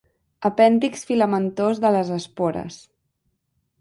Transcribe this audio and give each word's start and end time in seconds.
Apèndix 0.47 1.03
filamentós 1.11 1.81
de 1.85 1.93
les 1.97 2.11
espores. 2.19 2.81